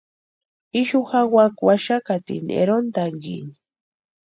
Ixu 0.79 1.01
jawaka 1.09 1.61
waxakatini 1.67 2.51
erontankini. 2.61 3.51